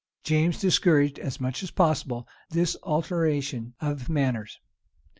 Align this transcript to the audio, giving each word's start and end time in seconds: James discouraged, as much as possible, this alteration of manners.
James 0.23 0.59
discouraged, 0.59 1.19
as 1.19 1.39
much 1.39 1.61
as 1.61 1.69
possible, 1.69 2.27
this 2.49 2.75
alteration 2.81 3.75
of 3.79 4.09
manners. 4.09 4.57